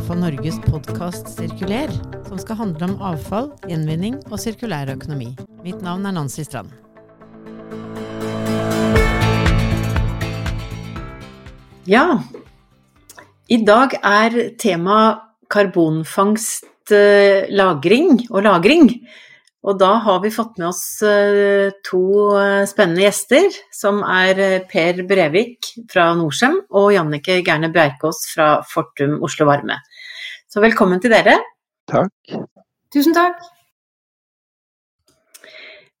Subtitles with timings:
[0.00, 1.90] Avfall Norges podkast Sirkuler,
[2.24, 5.34] som skal handle om avfall, gjenvinning og sirkulær økonomi.
[5.60, 6.72] Mitt navn er Nancy Strand.
[11.84, 12.22] Ja,
[13.52, 14.96] i dag er tema
[15.52, 16.64] karbonfangst,
[17.52, 18.94] lagring og lagring.
[19.60, 22.02] Og da har vi fått med oss eh, to
[22.40, 28.54] eh, spennende gjester, som er eh, Per Brevik fra Norcem og Jannike Gerne Bjerkås fra
[28.64, 29.76] Fortum Oslo Varme.
[30.50, 31.36] Så velkommen til dere.
[31.86, 32.10] Takk.
[32.90, 33.38] Tusen takk.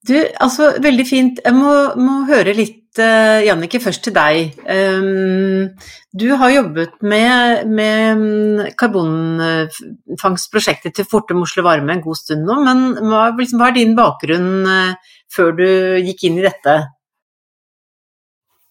[0.08, 1.38] Du, altså veldig fint.
[1.44, 4.56] Jeg må, må høre litt uh, Jannicke, først til deg.
[4.66, 5.68] Um,
[6.10, 12.54] du har jobbet med, med mm, karbonfangstprosjektet til Fortum Oslo Varme en god stund nå,
[12.64, 14.94] men hva, liksom, hva er din bakgrunn uh,
[15.30, 15.68] før du
[16.08, 16.74] gikk inn i dette?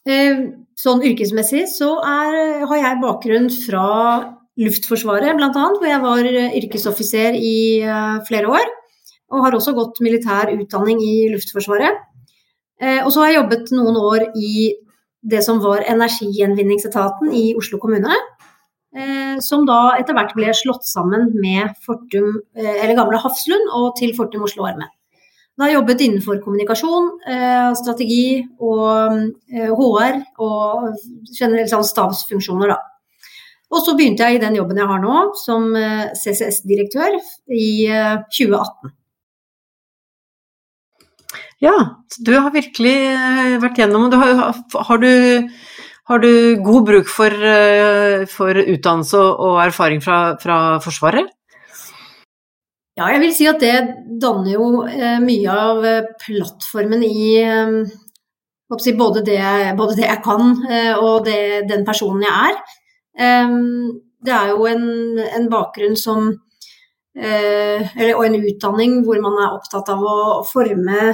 [0.09, 0.37] Uh,
[0.75, 3.87] sånn yrkesmessig så er, har jeg bakgrunn fra
[4.59, 6.27] Luftforsvaret bl.a., hvor jeg var
[6.59, 7.55] yrkesoffiser i
[8.27, 8.75] flere år.
[9.29, 12.01] Og har også gått militær utdanning i Luftforsvaret.
[12.79, 14.69] Eh, og så har jeg jobbet noen år i
[15.29, 18.15] det som var Energigjenvinningsetaten i Oslo kommune.
[18.95, 23.91] Eh, som da etter hvert ble slått sammen med Fortum, eh, eller gamle Hafslund og
[23.99, 24.87] til Fortum Oslo Arme.
[25.59, 27.07] Da har jeg jobbet innenfor kommunikasjon,
[27.75, 30.93] strategi og HR og
[31.35, 32.77] generelt sånn stabsfunksjoner, da.
[33.69, 35.67] Og så begynte jeg i den jobben jeg har nå, som
[36.17, 37.19] CCS-direktør
[37.53, 37.67] i
[38.33, 38.95] 2018.
[41.59, 41.75] Ja,
[42.23, 44.53] du har virkelig eh, vært gjennom og har,
[44.87, 45.49] har, du,
[46.07, 46.31] har, du,
[46.63, 51.27] god bruk for, eh, for utdannelse og erfaring fra, fra, Forsvaret?
[52.95, 53.75] Ja, jeg vil si at det
[54.23, 55.83] danner jo eh, mye av
[56.23, 57.43] plattformen i
[58.69, 59.43] både det,
[59.75, 60.51] både det, jeg kan
[61.01, 62.78] og det, den personen jeg er.
[63.19, 64.85] Det er jo en,
[65.19, 66.29] en bakgrunn som
[67.19, 71.09] eller, og en utdanning hvor man er opptatt av å forme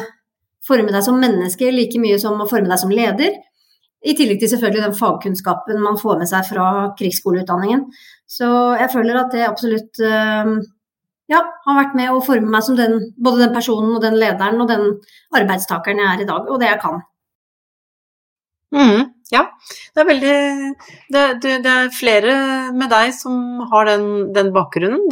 [0.66, 3.36] forme deg som menneske like mye som å forme deg som leder.
[4.06, 6.68] I tillegg til selvfølgelig den fagkunnskapen man får med seg fra
[7.00, 7.88] krigsskoleutdanningen.
[8.30, 8.48] Så
[8.80, 10.60] jeg føler at det absolutt ehm,
[11.32, 14.62] ja, har vært med å forme meg som den, både den personen og den lederen
[14.62, 14.88] og den
[15.34, 17.02] arbeidstakeren jeg er i dag, og det jeg kan.
[18.76, 19.12] Mm.
[19.34, 19.42] Ja,
[19.96, 20.34] det er veldig
[21.10, 22.34] det, det, det, er flere
[22.78, 24.06] med deg som har den,
[24.36, 25.08] den bakgrunnen.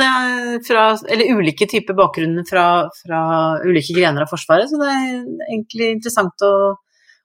[0.68, 2.66] Fra, eller ulike typer bakgrunner fra,
[3.00, 3.22] fra,
[3.66, 5.07] ulike grener av Forsvaret, så det er
[5.47, 6.53] egentlig interessant å,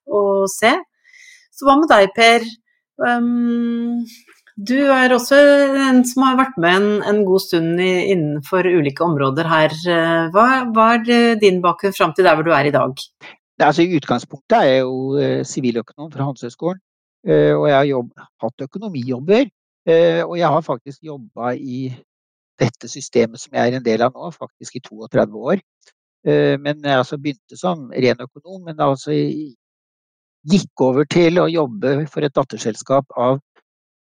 [0.08, 0.72] å se.
[1.52, 2.48] Så hva med deg, Per?
[2.98, 4.00] Um,
[4.58, 5.36] du er også
[5.90, 9.76] en som har vært med en, en god stund i, innenfor ulike områder her.
[10.34, 13.04] Hva, hva er din bakgrunn fram til der hvor du er i dag?
[13.58, 16.80] Altså, I utgangspunktet er jeg jo eh, siviløkonom fra Handelshøyskolen.
[17.26, 18.12] Eh, og jeg har jobb,
[18.44, 19.48] hatt økonomijobber.
[19.88, 21.88] Eh, og jeg har faktisk jobba i
[22.58, 25.62] dette systemet som jeg er en del av nå, faktisk i 32 år.
[26.28, 32.26] Men jeg altså begynte som ren økonom, men altså gikk over til å jobbe for
[32.26, 33.38] et datterselskap av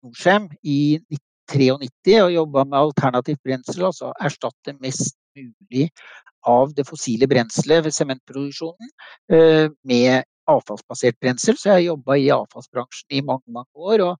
[0.06, 5.90] Norcem i 1993 og jobba med alternativt brensel, altså erstatte mest mulig
[6.48, 8.92] av det fossile brenselet ved sementproduksjonen
[9.34, 11.58] eh, med avfallsbasert brensel.
[11.58, 14.06] Så jeg har jobba i avfallsbransjen i mange, mange år.
[14.10, 14.14] og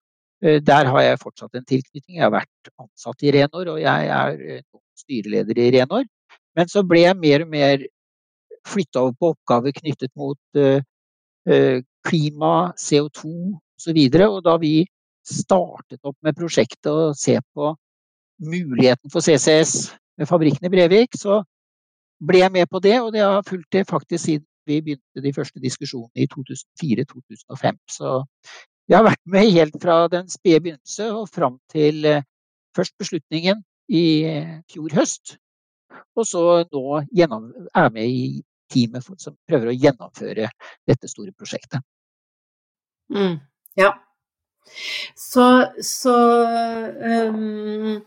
[0.48, 2.18] eh, der har jeg fortsatt en tilknytning.
[2.18, 4.66] Jeg har vært ansatt i Renor, og jeg er eh,
[4.98, 6.10] styreleder i Renor.
[6.58, 7.88] Men så ble jeg mer og mer
[8.68, 10.40] flytta over på oppgaver knyttet mot
[12.04, 13.30] klima, CO2
[13.80, 14.00] osv.
[14.02, 14.74] Og, og da vi
[15.28, 17.72] startet opp med prosjektet å se på
[18.44, 21.42] muligheten for CCS med fabrikken i Brevik, så
[22.20, 25.34] ble jeg med på det, og det har fulgt det faktisk siden vi begynte de
[25.34, 27.78] første diskusjonene i 2004-2005.
[27.88, 28.14] Så
[28.88, 32.26] jeg har vært med helt fra den spede begynnelse og fram til eh,
[32.76, 35.38] først beslutningen i eh, fjor høst,
[36.18, 38.42] og så nå er med i
[38.72, 40.50] teamet som prøver å gjennomføre
[40.88, 41.84] dette store prosjektet.
[43.14, 43.38] Mm,
[43.80, 43.94] ja.
[45.16, 45.46] Så,
[45.80, 46.16] så
[47.32, 48.02] um,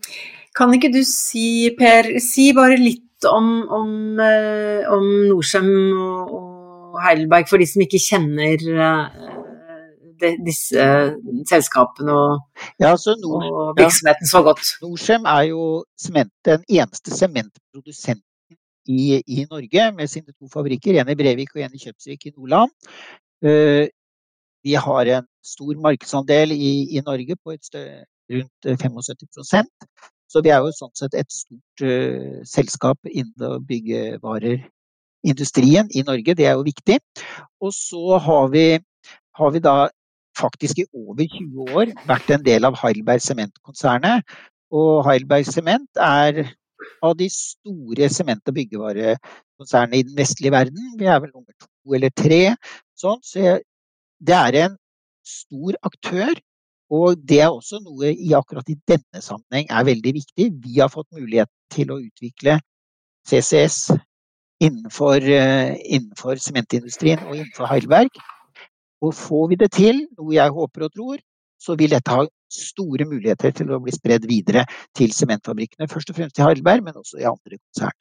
[0.57, 3.91] kan ikke du si, Per, si bare litt om, om,
[4.21, 6.33] eh, om Norcem og,
[6.95, 9.29] og Heidelberg for de som ikke kjenner eh,
[10.21, 10.87] de, disse
[11.51, 14.75] selskapene og, ja, altså Nord, og virksomheten så godt.
[14.83, 18.27] Norcem er jo sement, den eneste sementprodusenten
[18.89, 22.35] i, i, Norge med sine to fabrikker, en i Brevik og en i Kjøpsvik i
[22.37, 22.73] Nordland.
[23.45, 23.87] Uh,
[24.65, 29.55] de har en stor markedsandel i, i Norge på et større, rundt 75
[30.31, 36.35] så vi er jo sånn sett et stort uh, selskap innen byggevarerindustrien i Norge.
[36.39, 36.99] Det er jo viktig.
[37.61, 38.79] Og så har vi,
[39.41, 39.89] har vi da
[40.39, 44.19] faktisk i over 20 år vært en del av Heidelberg Sementkonsernet.
[44.71, 46.55] Og Heidelberg Sement er
[47.05, 50.95] av de store sement- og byggevarekonsernene i den vestlige verden.
[51.01, 52.43] Vi er vel nummer to eller tre.
[52.99, 53.21] Sånn.
[53.25, 53.59] Så
[54.21, 54.79] det er en
[55.27, 56.35] stor aktør.
[56.91, 60.49] Og det er også noe i akkurat i denne sammenheng er veldig viktig.
[60.65, 62.59] Vi har fått mulighet til å utvikle
[63.31, 64.01] CCS uh,
[64.61, 68.19] innenfor sementindustrien og innenfor Heidelberg.
[69.01, 71.23] Og får vi det til, noe jeg håper og tror,
[71.61, 74.67] så vil dette ha store muligheter til å bli spredd videre
[74.97, 75.89] til sementfabrikkene.
[75.89, 77.97] Først og fremst i Heidelberg, men også i andre konsern.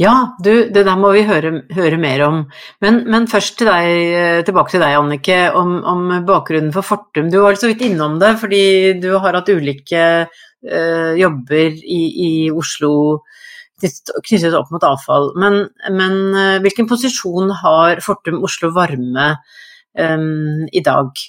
[0.00, 2.38] Ja, du, det der må vi høre, høre mer om.
[2.84, 7.30] Men, men først til deg, tilbake til deg, Annike, om, om, bakgrunnen for Fortum.
[7.32, 8.64] Du var så vidt innom det, fordi
[9.02, 12.94] du har hatt ulike uh, jobber i, i Oslo
[13.82, 15.32] knyttet opp mot avfall.
[15.40, 19.32] Men, men uh, hvilken posisjon har Fortum Oslo Varme
[19.98, 21.24] um, i dag?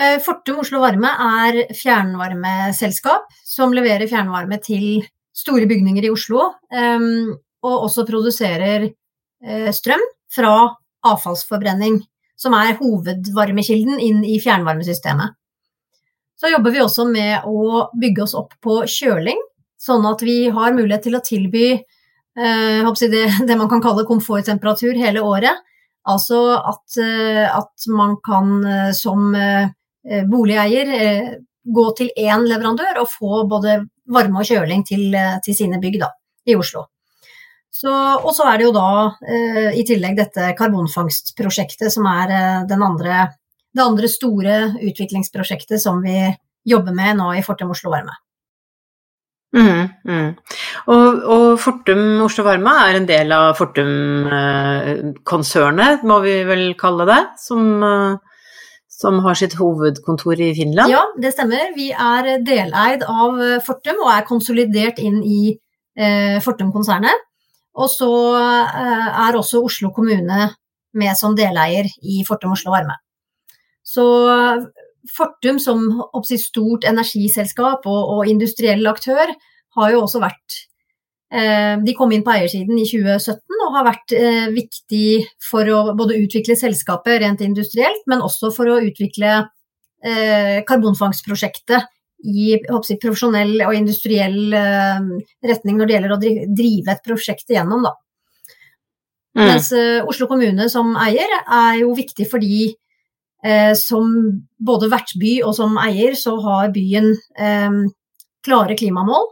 [0.00, 1.10] Eh, Fortum Oslo Varme
[1.42, 5.02] er fjernvarmeselskap som leverer fjernvarme til
[5.36, 6.42] store bygninger i Oslo,
[7.60, 10.54] og også produserer uh, strøm fra
[11.06, 12.00] avfallsforbrenning,
[12.40, 15.36] som er hovedvarmekilden inn i fjernvarmesystemet.
[16.40, 19.40] Så jobber vi også med å bygge oss opp på kjøling,
[19.80, 24.96] sånn at vi har mulighet til å tilby uh, det, det, man kan kalle komforttemperatur
[24.96, 25.60] hele året.
[26.08, 29.68] Altså at, eh, at man kan eh, som eh,
[30.28, 33.80] boligeier gå til én leverandør og få både
[34.10, 35.12] varme og kjøling til,
[35.44, 36.10] til sine bygg da,
[36.48, 36.86] i Oslo.
[37.70, 38.88] Så, og så er det jo da
[39.78, 42.32] i tillegg dette karbonfangstprosjektet som er
[42.66, 43.20] andre,
[43.70, 46.18] det andre store utviklingsprosjektet som vi
[46.68, 48.16] jobber med nå i Fortum Oslo Varme.
[49.50, 50.28] Mm, mm.
[50.94, 57.34] Og, og, Fortum Oslo Varme er en del av Fortum-konsernet, må vi vel kalle det,
[57.42, 58.14] som, eh,
[59.00, 60.92] som, har sitt hovedkontor i Finland?
[60.92, 61.72] Ja, det stemmer.
[61.76, 65.42] Vi er deleid av Fortum og er konsolidert inn i
[65.96, 67.26] eh, Fortum-konsernet.
[67.80, 70.50] Og så eh, er også Oslo kommune
[71.00, 72.98] med som deleier i Fortum Oslo Varme.
[73.86, 74.04] Så
[75.10, 75.86] Fortum som
[76.20, 79.32] stort energiselskap og, og, industriell aktør
[79.76, 80.66] har jo også vært eh,
[81.30, 86.16] De kom inn på eiersiden i 2017 og har vært eh, viktig for å både
[86.24, 91.86] utvikle selskapet rent industrielt, men også for å utvikle eh, karbonfangstprosjektet
[92.26, 95.06] i jeg, profesjonell og industriell eh,
[95.46, 96.20] retning når det gjelder å
[96.58, 97.86] drive et prosjekt igjennom.
[97.86, 97.94] Da.
[99.38, 99.44] Mm.
[99.44, 102.72] Mens eh, Oslo kommune som eier er jo viktig fordi
[103.40, 104.10] Eh, som
[104.60, 107.76] både vertsby og som eier, så har byen eh,
[108.44, 109.30] klare klimamål.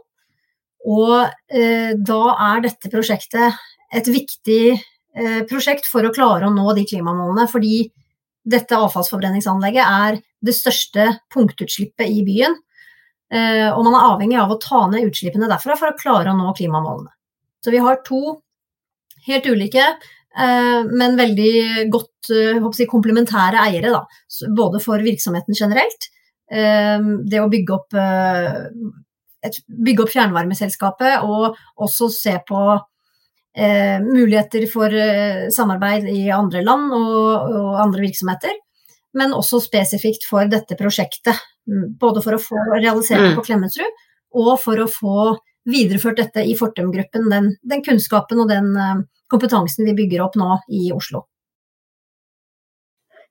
[0.87, 2.21] Og eh, da
[2.53, 3.57] er dette prosjektet
[3.95, 7.47] et viktig eh, prosjekt for å klare å nå de klimamålene.
[7.51, 7.83] Fordi
[8.49, 12.55] dette avfallsforbrenningsanlegget er det største punktutslippet i byen.
[13.29, 16.37] Eh, og man er avhengig av å ta ned utslippene derfra for å klare å
[16.37, 17.11] nå klimamålene.
[17.59, 18.39] Så vi har to
[19.27, 19.83] helt ulike
[20.37, 24.03] Eh, men veldig godt eh, si, komplementære eiere, da.
[24.55, 26.09] Både for virksomheten generelt,
[26.51, 27.97] eh, det å bygge opp,
[29.45, 32.63] et, bygge opp fjernvarmeselskapet og også se på
[34.05, 34.93] muligheter for
[35.51, 38.53] samarbeid i andre land og, og andre virksomheter.
[39.17, 41.41] Men også spesifikt for dette prosjektet.
[41.69, 43.37] Mm, både for å få realisert det mm.
[43.37, 44.03] på Klemetsrud,
[44.41, 45.15] og for å få
[45.69, 47.27] videreført dette i Fortum-gruppen.
[47.29, 48.71] Den, den, kunnskapen og den
[49.29, 51.25] kompetansen vi bygger opp nå i Oslo.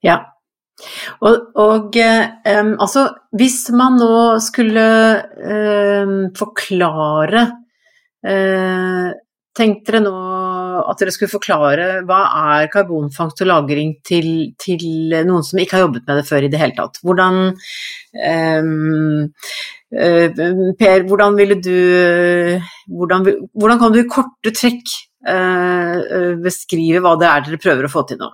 [0.05, 0.21] Ja.
[1.25, 3.05] Og, og um, altså,
[3.37, 4.83] hvis man nå skulle
[5.43, 7.47] um, forklare
[8.27, 9.09] uh,
[9.59, 10.11] Tenk dere nå
[10.87, 12.19] at dere skulle forklare hva
[12.53, 14.85] er karbonfangst og -lagring til, til,
[15.27, 17.01] noen som ikke har jobbet med det før i det hele tatt.
[17.03, 19.25] Hvordan um,
[19.91, 20.27] uh,
[20.79, 21.75] Per, hvordan ville du
[22.87, 24.95] hvordan, hvordan kan du i korte trekk
[25.27, 28.31] uh, beskrive hva det er dere prøver å få til nå?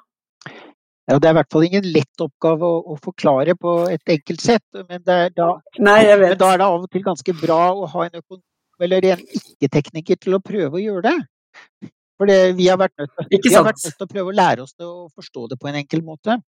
[1.06, 4.42] Ja, det er i hvert fall ingen lett oppgave å, å forklare på et enkelt
[4.42, 4.66] sett.
[4.90, 8.22] Men, da, Nei, men da, er det av og til ganske bra å ha en
[8.22, 11.92] økonom eller en ikke-tekniker til å prøve å gjøre det.
[12.20, 15.60] For vi, har vært nødt, til å prøve å lære oss det og forstå det
[15.62, 16.40] på en enkel måte.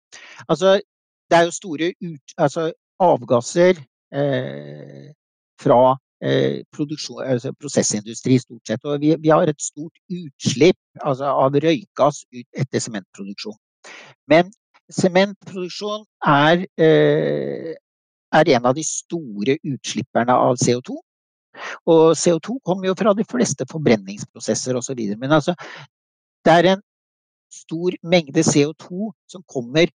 [0.48, 0.74] Altså,
[1.28, 2.66] det er jo store ut, altså,
[3.04, 3.80] avgasser
[4.12, 5.08] eh,
[5.62, 5.80] fra
[6.18, 8.84] Eh, altså prosessindustri stort sett.
[8.84, 13.54] Og vi, vi, har et stort utslipp altså av røykgass ut etter sementproduksjon.
[14.28, 14.50] Men
[14.92, 17.74] sementproduksjon er, eh,
[18.32, 20.96] er, en av de store utslipperne av CO2.
[21.90, 25.00] Og CO2 kommer jo fra de fleste forbrenningsprosesser osv.
[25.18, 25.54] Men altså,
[26.44, 26.84] det er en
[27.52, 29.88] stor mengde CO2 som kommer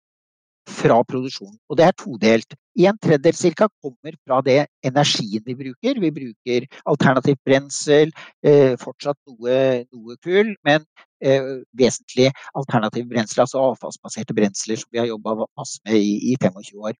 [0.70, 1.56] fra produksjonen.
[1.68, 2.54] Og det er todelt.
[2.84, 6.00] En tredjedel cirka kommer fra det energien vi bruker.
[6.00, 10.84] Vi bruker alternativt brensel, eh, fortsatt noe, noe kull, men
[11.22, 16.36] eh, vesentlig alternative brensel, altså avfallsbaserte brensler som vi har jobba masse med i, i
[16.40, 16.96] 25 år.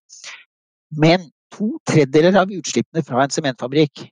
[0.95, 4.07] Men to tredjedeler av utslippene fra en sementfabrikk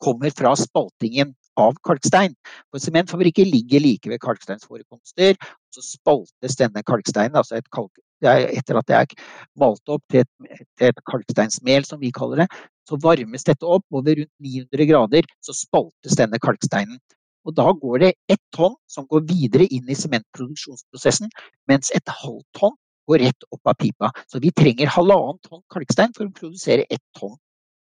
[0.00, 2.34] kommer fra spaltingen av kalkstein.
[2.72, 5.36] For sementfabrikker ligger like ved kalksteinsforekomster.
[5.74, 7.92] Så spaltes denne kalksteinen, altså et kalk,
[8.28, 9.14] etter at det er
[9.60, 12.48] malt opp til et, til et kalksteinsmel, som vi kaller det,
[12.88, 17.00] så varmes dette opp, og ved rundt 900 grader så spaltes denne kalksteinen.
[17.48, 21.30] Og da går det ett tonn som går videre inn i sementproduksjonsprosessen,
[21.70, 22.76] mens et halvt tonn
[23.08, 24.10] går rett opp av pipa.
[24.28, 27.38] Så vi trenger halvannen tonn kalkstein for å produsere ett tonn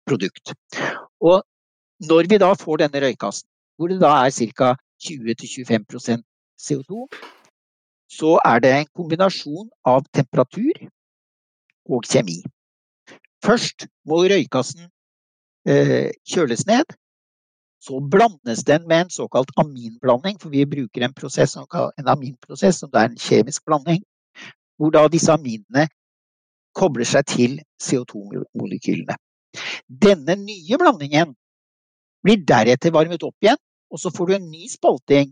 [0.07, 0.53] produkt.
[1.25, 1.41] Og
[2.09, 3.47] når vi da får denne røykassen,
[3.79, 4.75] hvor det da er ca.
[4.99, 6.25] 20-25%
[6.59, 7.05] CO2,
[8.09, 10.87] så er det en kombinasjon av temperatur
[11.89, 12.39] og kjemi.
[13.45, 14.89] Først må røykassen
[15.69, 16.97] eh, kjøles ned.
[17.79, 22.91] Så blandes den med en såkalt aminblanding, for vi bruker en, prosess, en aminprosess som
[22.93, 24.01] er en kjemisk blanding,
[24.75, 25.87] hvor da disse aminene
[26.75, 29.15] kobler seg til CO2-molekylene.
[29.87, 31.31] Denne nye blandingen
[32.23, 35.31] blir deretter varmet opp igjen, og så får du en ny spalting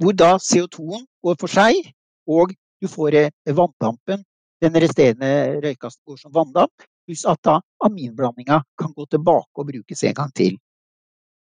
[0.00, 1.78] hvor da CO2-en går for seg,
[2.28, 4.24] og du får eh, vanndampen.
[4.60, 10.04] Den resterende røykassen går som vanndamp, pluss at da aminblandinga kan gå tilbake og brukes
[10.04, 10.58] en gang til.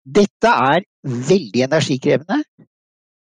[0.06, 2.44] Dette er veldig energikrevende,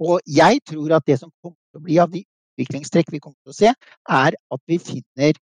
[0.02, 3.38] og jeg tror at det som kommer til å bli av de utviklingstrekk vi kommer
[3.44, 3.74] til å se,
[4.10, 5.38] er at vi finner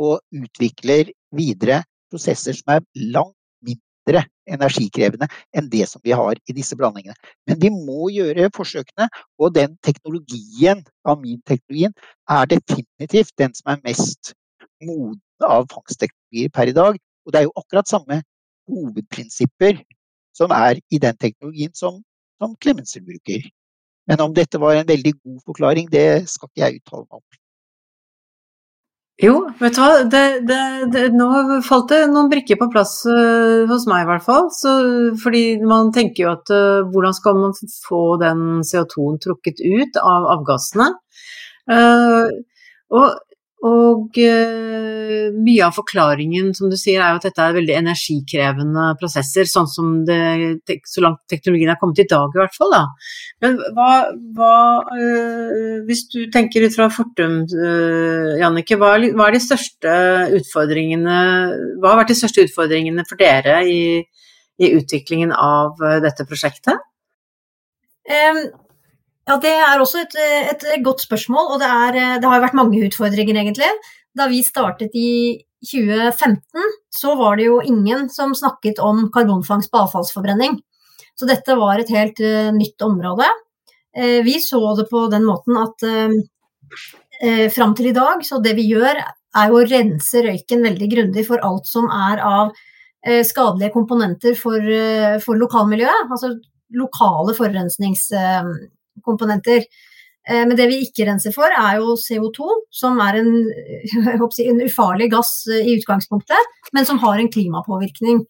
[0.00, 1.82] og utvikler videre
[2.12, 3.36] prosesser som er langt
[4.08, 7.14] energikrevende enn det som vi har i disse blandingene.
[7.46, 11.94] Men vi må gjøre forsøkene, og den teknologien, aminteknologien,
[12.28, 14.34] er definitivt den som er mest
[14.82, 16.98] moden av fangstteknologier per i dag.
[17.26, 18.22] Og det er jo akkurat samme
[18.70, 19.82] hovedprinsipper
[20.36, 22.02] som er i den teknologien som,
[22.40, 23.46] som Clemensen bruker.
[24.08, 27.41] Men om dette var en veldig god forklaring, det skal ikke jeg uttale meg om.
[29.22, 30.60] Jo, vet du hva, det, det,
[30.90, 34.48] det, nå falt det noen brikker på plass uh, hos meg i hvert fall.
[34.50, 34.72] Så,
[35.22, 37.54] fordi man tenker jo at uh, hvordan skal man
[37.86, 40.88] få den CO2-en trukket ut av avgassene?
[41.70, 42.26] Uh,
[42.90, 43.20] og
[43.62, 48.88] og uh, mye av forklaringen, som du sier, er jo at dette er veldig energikrevende
[48.98, 50.16] prosesser, sånn som det,
[50.90, 52.74] så langt teknologien er kommet i dag, i hvert fall.
[52.74, 52.82] Da.
[53.44, 53.92] Men hva,
[54.34, 54.56] hva
[54.88, 59.94] uh, Hvis du tenker ut fra Fortum, uh, Jannicke, hva, hva, er de største
[60.40, 61.18] utfordringene
[61.78, 63.82] Hva har vært de største utfordringene for dere i,
[64.58, 66.82] i utviklingen av dette prosjektet?
[68.02, 68.48] Um,
[69.28, 70.16] ja, Det er også et,
[70.50, 73.70] et godt spørsmål, og det, er, det har vært mange utfordringer, egentlig.
[74.18, 79.84] Da vi startet i 2015, så var det jo ingen som snakket om karbonfangst på
[79.84, 80.58] avfallsforbrenning.
[81.14, 83.28] Så dette var et helt uh, nytt område.
[83.94, 86.14] Uh, vi så det på den måten at uh,
[87.22, 88.98] uh, fram til i dag, så det vi gjør,
[89.32, 92.52] er jo å rense røyken veldig grundig for alt som er av
[93.26, 94.62] skadelige komponenter for,
[95.24, 96.10] for lokalmiljøet.
[96.12, 96.28] Altså
[96.78, 98.04] lokale forurensnings
[99.04, 99.64] komponenter.
[100.28, 103.32] Eh, men det vi ikke renser for, er jo CO2, som er en,
[104.22, 108.22] en, ufarlig gass eh, i utgangspunktet, men som har en klimapåvirkning.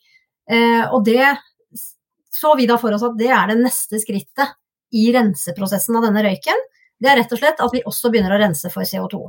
[0.50, 1.34] Eh, og det
[2.32, 4.56] så vi da for oss at det er det neste skrittet
[4.96, 6.64] i renseprosessen av denne røyken.
[6.98, 9.20] Det er rett og slett at vi også begynner å rense for CO2.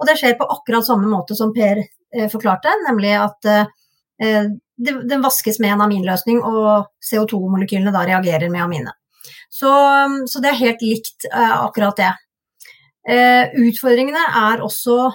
[0.00, 1.82] Og det skjer på akkurat samme måte som Per
[2.32, 3.48] forklarte, nemlig at
[4.18, 8.99] det, vaskes med en aminløsning, og CO2-molekylene da reagerer med aminet.
[9.50, 9.70] Så,
[10.30, 12.12] så det er helt likt uh, akkurat det.
[13.10, 15.08] Uh, utfordringene er også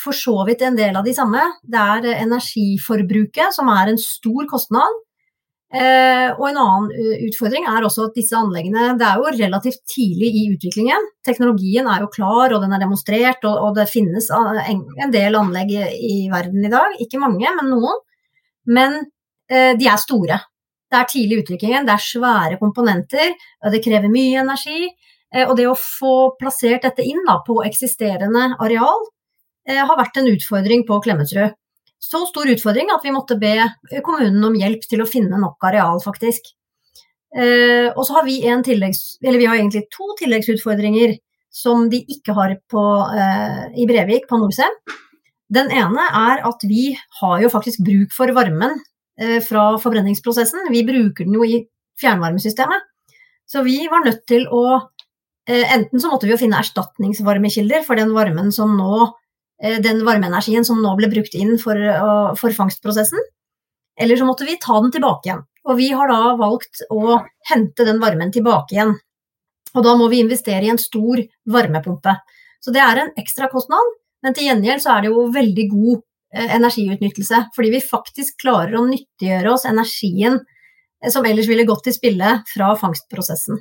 [0.00, 1.42] for så vidt en del av de samme.
[1.62, 5.00] Det er energiforbruket som er en stor kostnad.
[5.70, 10.30] Eh, og en annen utfordring er også at disse anleggene Det er jo relativt tidlig
[10.34, 11.04] i utviklingen.
[11.26, 15.70] Teknologien er jo klar, og den er demonstrert, og, og det finnes en, del anlegg
[15.70, 16.98] i verden i dag.
[17.04, 18.02] Ikke mange, men noen.
[18.66, 18.98] Men
[19.50, 20.40] eh, de er store.
[20.90, 23.36] Det er tidlig utviklingen, det er svære komponenter,
[23.70, 24.90] det krever mye energi.
[25.34, 29.04] Eh, og det å få plassert dette inn da, på eksisterende areal
[29.68, 31.56] eh, har vært en utfordring på Klemetsrud.
[32.00, 33.54] Så stor utfordring at vi måtte be
[34.06, 36.48] kommunen om hjelp til å finne nok areal, faktisk.
[37.36, 41.18] Eh, og så har vi tilleggs, vi har egentlig to tilleggsutfordringer
[41.54, 42.82] som de ikke har på,
[43.74, 44.70] i Brevik, på Norcem.
[45.50, 48.76] Den ene er at vi har jo faktisk bruk for varmen
[49.44, 50.70] fra forbrenningsprosessen.
[50.72, 51.58] Vi bruker den jo i
[52.00, 52.86] fjernvarmesystemet.
[53.50, 58.00] Så vi var nødt til å eh, Enten så måtte vi jo finne erstatningsvarmekilder for
[58.00, 59.10] den varmen som nå
[59.60, 61.76] den varmeenergien som nå ble brukt inn for,
[62.40, 63.20] for fangstprosessen,
[64.00, 65.42] eller så måtte vi ta den tilbake igjen.
[65.68, 67.18] Og vi har da valgt å
[67.50, 68.94] hente den varmen tilbake igjen.
[69.74, 71.20] Og da må vi investere i en stor
[71.52, 72.16] varmepumpe.
[72.60, 75.94] Så det er en ekstra kostnad, men til gjengjeld så er det jo veldig god
[75.98, 77.42] eh, energiutnyttelse.
[77.56, 82.38] Fordi vi faktisk klarer å nyttiggjøre oss energien eh, som ellers ville gått til spille
[82.52, 83.60] fra fangstprosessen.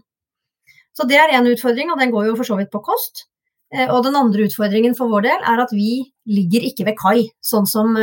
[0.94, 3.26] Så det er én utfordring, og den går jo for så vidt på kost.
[3.74, 7.28] Eh, og den andre utfordringen for vår del er at vi ligger ikke ved kai,
[7.42, 7.98] sånn som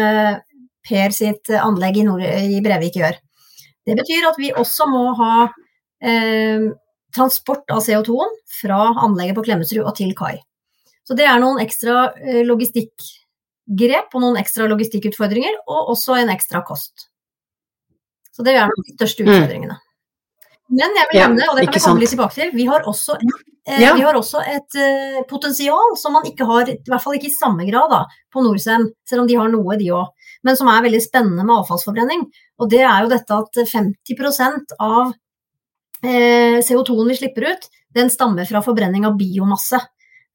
[0.86, 3.16] Per sitt anlegg i, Nord i Brevik gjør.
[3.86, 5.46] Det betyr at vi også må ha
[6.02, 6.66] eh,
[7.14, 10.36] transport av CO2-en fra anlegget på Klemetsrud og til kai.
[11.06, 12.42] Så det er noen ekstra eh,
[13.66, 17.08] logistikkgrep og noen ekstra logistikkutfordringer, og også en ekstra kost.
[18.32, 19.30] Så det er de største mm.
[19.30, 19.76] utfordringene.
[20.68, 23.16] Men jeg vil nevne, og det kan vi komme litt tilbake til, vi har også,
[23.68, 23.94] eh, ja.
[23.94, 27.36] vi har også et eh, potensial som man ikke har, i hvert fall ikke i
[27.36, 28.00] samme grad da,
[28.32, 30.10] på Norcem, selv om de har noe, de òg,
[30.42, 32.26] men som er veldig spennende med avfallsforbrenning.
[32.58, 35.14] Og det er jo dette at 50% av
[36.02, 39.78] eh, CO2-en vi slipper ut, den stammer fra forbrenning av biomasse.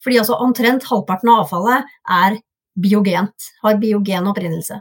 [0.02, 2.40] Fordi altså omtrent halvparten av avfallet er
[2.78, 4.80] biogent, har biogen opprinnelse.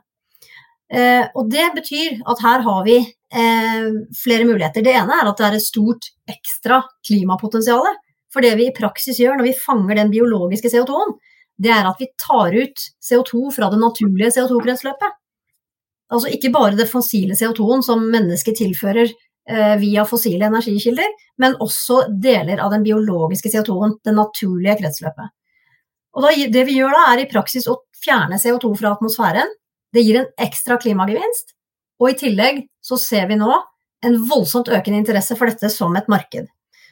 [0.91, 4.83] Eh, og det betyr at her har vi eh, flere muligheter.
[4.83, 7.87] Det ene er at det er et stort ekstra klimapotensial.
[8.31, 11.17] For det vi i praksis gjør når vi fanger den biologiske CO2-en,
[11.61, 15.17] det er at vi tar ut CO2 fra det naturlige CO2-kretsløpet.
[16.11, 19.11] Altså ikke bare det fossile CO2-en som mennesket tilfører
[19.51, 21.07] Eh, via fossile energikilder,
[21.43, 25.33] men også deler av den biologiske CO2-en, det naturlige kretsløpet.
[26.17, 29.51] Og da, det vi gjør da, er i praksis å fjerne CO2 fra atmosfæren.
[29.95, 31.55] Det gir en ekstra klimagevinst,
[32.01, 33.51] og i tillegg så ser vi nå
[34.07, 36.47] en voldsomt økende interesse for dette som et marked.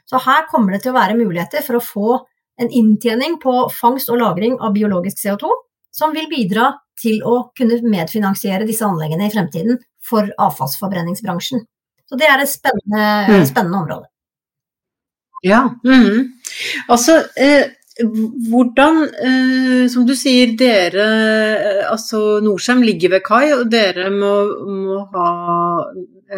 [0.08, 2.18] Så her kommer det til å være muligheter for å få
[2.58, 5.50] en inntjening på fangst og lagring av biologisk CO2,
[5.94, 11.62] som vil bidra til å kunne medfinansiere disse anleggene i fremtiden for avfallsforbrenningsbransjen.
[12.08, 13.46] Så det er et spennende, mm.
[13.48, 14.08] spennende område.
[15.46, 15.68] Ja.
[15.84, 16.32] Mm.
[16.90, 23.70] Altså, eh, hvordan, eh, som du sier, dere eh, Altså Norcem ligger ved kai, og
[23.72, 24.34] dere må,
[24.68, 25.30] må, ha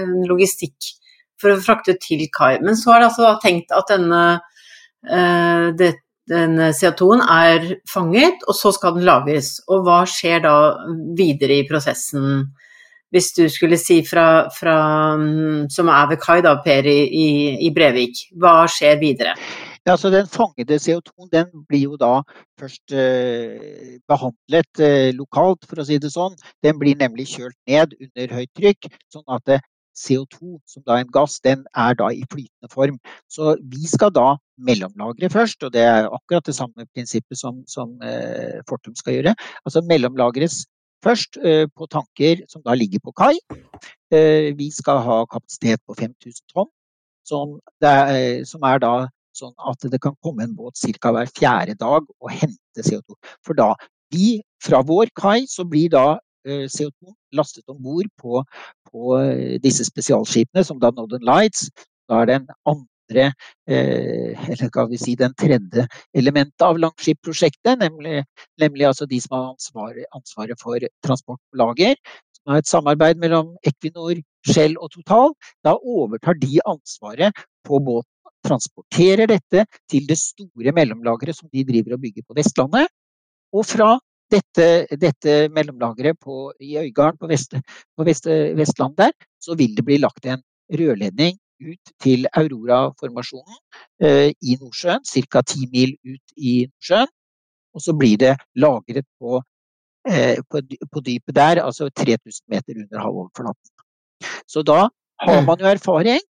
[0.00, 0.94] en logistikk
[1.40, 2.58] for å frakte til kai.
[2.64, 4.22] Men så er det altså tenkt at denne,
[5.08, 5.92] eh, det,
[6.30, 9.58] denne CO2-en er fanget, og så skal den lagres.
[9.68, 10.56] Og hva skjer da
[11.18, 12.50] videre i prosessen?
[13.10, 14.76] hvis du skulle si fra, fra
[15.18, 17.00] mm, som er ved kai, da, Per i,
[17.58, 19.34] i, Brevik, hva skjer videre?
[19.88, 22.20] Ja, så Den fangede CO2 den blir jo da
[22.60, 26.36] først eh, behandlet eh, lokalt, for å si det sånn.
[26.62, 29.60] Den blir nemlig kjølt ned under høyt trykk, sånn at det,
[30.00, 32.98] CO2, som da er en gass, den er da i flytende form.
[33.28, 37.96] Så vi skal da mellomlagre først, og det er akkurat det samme prinsippet som, som
[38.06, 39.34] eh, Fortum skal gjøre.
[39.64, 40.64] Altså mellomlagres
[41.00, 43.38] Først eh, på tanker som da ligger på kai.
[44.12, 46.68] Eh, vi skal ha kapasitet på 5000 tonn,
[47.24, 48.90] som, er, eh, som er da
[49.36, 51.12] sånn at det kan komme en båt ca.
[51.14, 53.16] hver fjerde dag og hente CO2.
[53.46, 53.72] For da
[54.10, 58.44] vi, fra vår kai, så blir da CO2 lastet om bord på,
[58.90, 59.18] på,
[59.62, 61.68] disse spesialskipene, som da Northern Lights.
[62.10, 63.26] Da er det en andre
[63.68, 68.24] eh, eller skal vi si den tredje elementet av Langskip-prosjektet, nemlig,
[68.60, 71.96] nemlig altså de som har ansvaret, ansvaret for transport på lager.
[72.38, 75.34] Som har et samarbeid mellom Equinor, Shell og Total.
[75.66, 78.09] Da overtar de ansvaret på båten,
[78.50, 82.90] transporterer dette til det store mellomlageret som de driver og bygger på Vestlandet.
[83.54, 83.94] Og fra
[84.30, 84.66] dette,
[85.00, 87.56] dette mellomlageret på, i Øygarden på, Vest,
[87.96, 88.26] på Vest,
[88.58, 93.58] Vestlandet der, så vil det bli lagt en rørledning ut til Aurora-formasjonen
[94.04, 95.42] eh, i Nordsjøen, ca.
[95.42, 97.10] ti mil ut i Nordsjøen.
[97.74, 99.42] Og så blir det lagret på,
[100.08, 103.70] eh, på, på dypet der, altså 3000 meter under havoverflaten.
[104.48, 104.88] Så da
[105.22, 106.24] har man jo erfaring.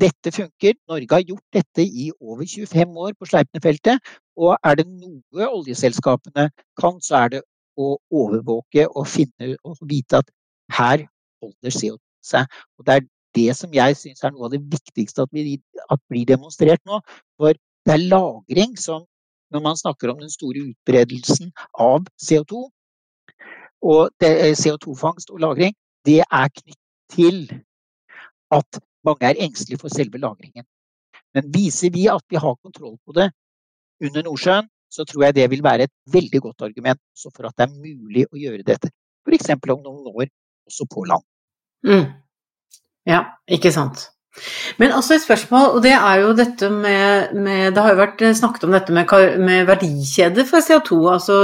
[0.00, 0.76] Dette funker.
[0.88, 4.00] Norge har gjort dette i over 25 år på Sleipner-feltet.
[4.40, 6.48] Og er det noe oljeselskapene
[6.80, 7.42] kan, så er det
[7.80, 10.30] å overvåke og finne og vite at
[10.76, 11.06] her
[11.42, 12.60] holder CO2 seg.
[12.78, 16.02] Og det er det som jeg syns er noe av det viktigste at, vi, at,
[16.10, 17.00] blir demonstrert nå.
[17.40, 19.06] For det er lagring som
[19.50, 22.60] Når man snakker om den store utbredelsen av CO2,
[23.82, 24.12] og
[24.62, 25.74] CO2-fangst og -lagring,
[26.06, 26.78] det er knyttet
[27.10, 27.38] til
[28.54, 30.66] at mange er engstelige for selve lagringen.
[31.34, 33.30] Men viser vi at vi har kontroll på det
[34.04, 37.68] under Nordsjøen, så tror jeg det vil være et veldig godt argument for at det
[37.68, 38.90] er mulig å gjøre dette.
[39.26, 39.52] F.eks.
[39.54, 40.26] om noen år
[40.66, 41.26] også på land.
[41.86, 42.08] Mm.
[43.06, 44.08] Ja, ikke sant.
[44.78, 48.22] Men også et spørsmål, og det er jo dette med, med Det har jo vært
[48.38, 50.98] snakket om dette med, med verdikjede for CO2.
[51.12, 51.38] Altså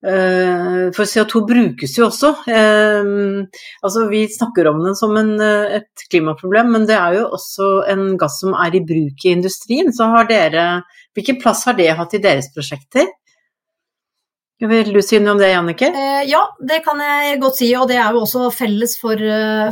[0.00, 2.30] for CO2 brukes jo også.
[2.48, 3.44] Uh,
[3.84, 7.70] altså vi snakker om den som en, uh, et klimaproblem, men det er jo også
[7.92, 9.92] en gass som er i bruk i industrien.
[9.92, 10.66] Så har dere
[11.10, 13.08] Hvilken plass har det hatt i deres prosjekter?
[14.62, 15.88] Vil du si noe om det, Jannike?
[16.28, 17.72] ja, det kan jeg godt si.
[17.74, 19.18] Og det er jo også felles for,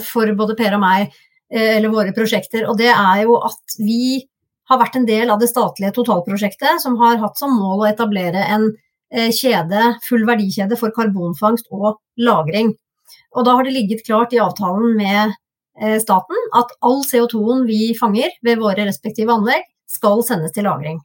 [0.03, 1.15] for både Per og meg,
[1.47, 2.67] eller våre prosjekter.
[2.67, 4.19] Og det er jo at vi
[4.67, 8.43] har vært en del av det statlige totalprosjektet som har hatt som mål å etablere
[8.51, 12.75] en Eh, kjede, full verdikjede for karbonfangst og -lagring.
[13.37, 15.35] Og da har det ligget klart i avtalen med
[15.81, 20.99] eh, staten at all CO2-en vi fanger ved våre respektive anlegg, skal sendes til lagring.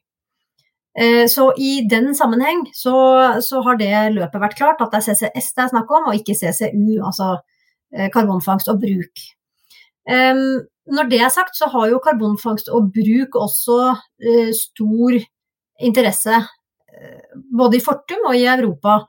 [0.99, 2.95] Eh, så i den sammenheng så,
[3.41, 6.19] så, har det løpet vært klart, at det er CCS det er snakk om, og
[6.19, 7.37] ikke CCU, altså
[7.93, 9.19] karbonfangst og bruk.
[10.09, 13.75] Når det er sagt, så har jo karbonfangst og bruk også
[14.57, 15.19] stor
[15.77, 16.39] interesse
[17.57, 19.01] både i Fortum og i Europa.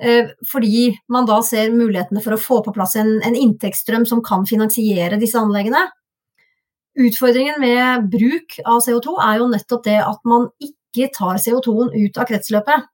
[0.00, 4.20] Eh, fordi man da ser mulighetene for å få på plass en, en inntektsstrøm som
[4.24, 5.86] kan finansiere disse anleggene.
[6.96, 12.20] Utfordringen med bruk av CO2 er jo nettopp det at man ikke tar CO2-en ut
[12.20, 12.86] av kretsløpet,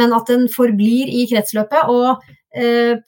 [0.00, 1.90] men at den forblir i kretsløpet.
[1.92, 2.24] Og
[2.56, 3.00] eh,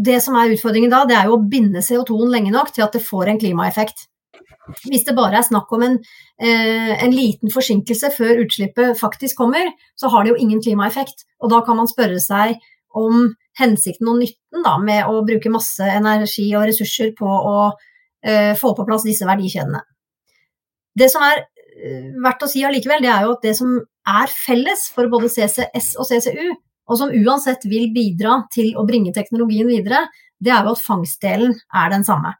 [0.00, 2.96] det som er utfordringen da, det er jo å binde CO2-en lenge nok til at
[2.96, 4.06] det får en klimaeffekt.
[4.86, 5.98] Hvis det bare er snakk om en,
[6.40, 11.26] eh, en, liten forsinkelse før utslippet faktisk kommer, så har det jo ingen klimaeffekt.
[11.40, 12.56] Og da kan man spørre seg
[12.96, 17.70] om hensikten og nytten da, med å bruke masse energi og ressurser på å
[18.24, 19.82] eh, få på plass disse verdikjedene.
[20.98, 23.78] Det som er eh, verdt å si allikevel, det er jo at det som
[24.10, 26.50] er felles for både CCS og CCU,
[26.90, 30.08] og som uansett vil bidra til å bringe teknologien videre,
[30.42, 32.34] det er jo at fangstdelen er den samme.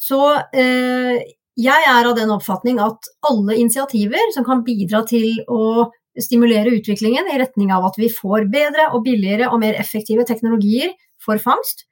[0.00, 0.20] Så
[0.54, 1.22] eh,
[1.54, 7.28] jeg er av den oppfatning at alle initiativer som kan bidra til å stimulere utviklingen
[7.30, 11.86] i retning av at vi får bedre og billigere og mer effektive teknologier for fangst,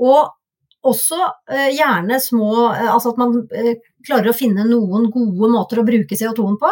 [0.00, 0.30] og
[0.86, 1.18] også
[1.52, 3.34] eh, gjerne små eh, Altså at man
[4.06, 6.70] klarer å finne noen gode måter å bruke CO2-en på,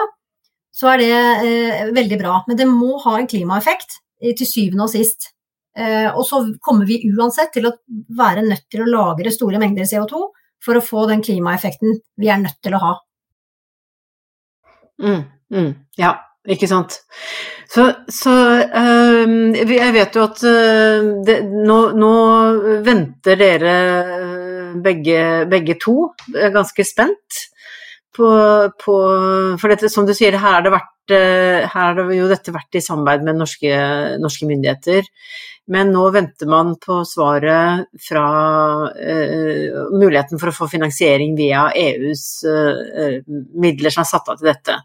[0.72, 2.38] så er det veldig bra.
[2.46, 5.32] Men det må ha en klimaeffekt til syvende og sist.
[6.14, 7.72] og så kommer vi uansett til å
[8.18, 10.22] være nødt til å lagre store mengder CO2
[10.64, 12.94] for å få den klimaeffekten vi er nødt til å ha.
[14.98, 15.22] Mm,
[15.54, 16.14] mm, ja,
[16.48, 17.00] ikke sant.
[17.68, 22.12] Så, så øh, jeg vet jo at øh, det, nå, nå,
[22.86, 23.74] venter dere
[24.16, 27.42] øh, begge, begge, to ganske spent
[28.16, 28.28] på,
[28.82, 28.94] på
[29.60, 32.82] For dette, som du sier, her har det vært her har jo dette vært i
[32.84, 33.70] samarbeid med norske,
[34.20, 35.06] norske myndigheter.
[35.68, 38.28] Men nå venter man på svaret fra
[38.88, 43.18] uh, muligheten for å få finansiering via EUs uh,
[43.52, 44.78] midler som er satt av til dette.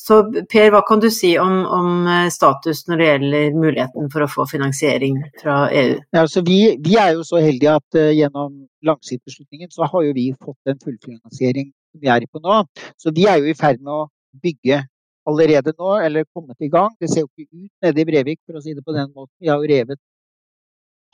[0.00, 0.18] Så
[0.48, 4.46] Per, hva kan du si om, om, status når det gjelder muligheten for å få
[4.48, 5.98] finansiering fra EU?
[6.12, 10.16] Ja, altså vi, vi, er jo så heldige at uh, gjennom langsiktsbeslutningen så har jo
[10.16, 12.62] vi fått en fullfinansiering som vi er på nå.
[13.00, 14.08] Så vi er jo i ferd med å
[14.44, 14.84] bygge
[15.30, 16.92] allerede nå, eller kommet i gang.
[17.00, 19.34] Det ser jo ikke ut nede i Brevik, for å si det på den måten.
[19.40, 20.00] Vi har jo revet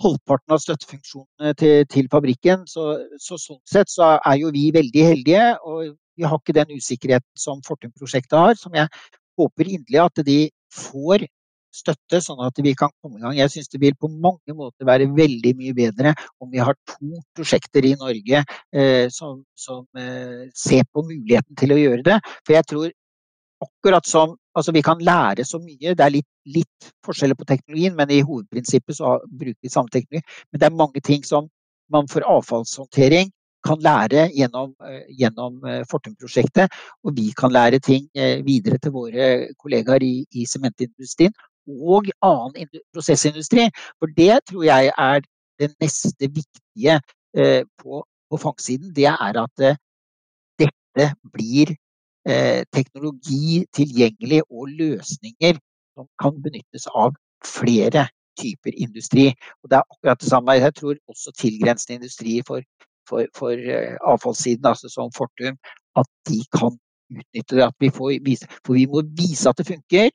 [0.02, 2.66] halvparten av støttefunksjonene til, til fabrikken.
[2.68, 2.88] Så,
[3.22, 7.40] så, sånn sett så er jo vi veldig heldige, og vi har ikke den usikkerheten
[7.40, 8.90] som Fortum-prosjektet har, som jeg
[9.36, 10.38] håper inderlig at de
[10.72, 11.26] får
[11.76, 13.34] støtte, sånn at vi kan komme i gang.
[13.36, 17.20] Jeg syns det vil på mange måter være veldig mye bedre om vi har to
[17.36, 22.20] prosjekter i Norge eh, som, som eh, ser på muligheten til å gjøre det.
[22.46, 22.94] For jeg tror
[23.64, 25.92] akkurat som Altså, vi kan lære så mye.
[25.92, 30.24] Det er litt, litt, forskjeller på teknologien, men i hovedprinsippet så bruker vi samme teknologi.
[30.48, 31.50] Men det er mange ting som
[31.92, 33.28] man for avfallshåndtering
[33.68, 36.72] kan lære gjennom, uh, gjennom uh, Fortum-prosjektet.
[37.04, 41.36] Og vi kan lære ting uh, videre til våre kollegaer i, sementindustrien
[41.68, 43.68] og annen prosessindustri.
[44.00, 45.24] For det tror jeg er
[45.60, 47.00] det neste viktige
[47.36, 48.94] på, på fangstsiden.
[48.96, 49.64] Det er at
[50.62, 51.85] dette blir Eh,
[52.74, 55.58] teknologi tilgjengelig og løsninger
[55.96, 57.14] som kan benyttes av
[57.46, 58.06] flere
[58.40, 59.28] typer industri.
[59.62, 60.58] Og det er akkurat det samme.
[60.58, 62.64] Jeg tror også tilgrensende industrier for,
[63.08, 65.58] for, for uh, avfallssiden, altså som Fortum,
[65.96, 66.72] at de kan
[67.10, 67.64] utnytte det.
[67.68, 70.10] At vi får vise, for vi må vise at det funker,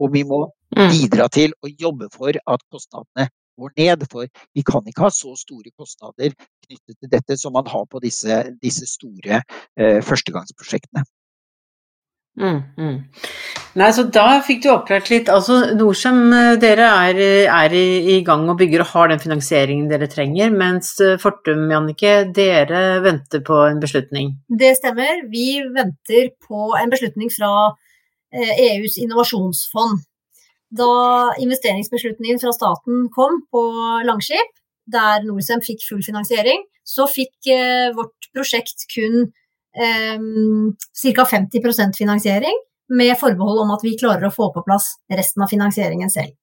[0.00, 0.88] og vi må mm.
[0.94, 3.28] bidra til å jobbe for at kostnadene
[3.60, 4.08] går ned.
[4.10, 6.34] For vi kan ikke ha så store kostnader
[6.66, 11.06] knyttet til dette som man har på disse, disse store eh, førstegangsprosjektene.
[12.40, 12.98] Mm, mm.
[13.80, 15.28] Nei, så Da fikk du oppklart litt.
[15.28, 17.20] altså Norcem, eh, dere er,
[17.50, 21.66] er i, i, gang og bygger og har den finansieringen dere trenger, mens eh, Fortum,
[21.70, 24.36] Jannike, dere venter på en beslutning?
[24.48, 25.26] Det stemmer.
[25.30, 27.72] Vi venter på en beslutning fra
[28.30, 30.06] EUs innovasjonsfond.
[30.70, 33.62] Da investeringsbeslutningen fra staten kom på
[34.06, 34.52] Langskip,
[34.90, 39.22] der Norcem fikk full finansiering, så fikk eh, vårt prosjekt kun
[39.74, 40.18] eh,
[41.02, 41.26] ca.
[41.32, 42.58] 50% finansiering,
[42.90, 46.34] med forbehold om at vi klarer å få på plass resten av finansieringen selv.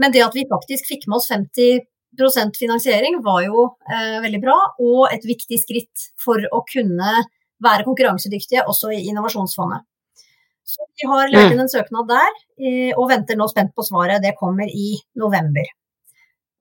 [0.00, 4.58] Men det at vi faktisk fikk med oss 50% finansiering var jo eh, veldig bra,
[4.82, 7.16] og et viktig skritt for å kunne
[7.64, 9.86] være konkurransedyktige også i Innovasjonsfondet.
[10.64, 14.22] Så vi har lagt inn en søknad der, eh, og venter nå spent på svaret.
[14.24, 15.66] Det kommer i november.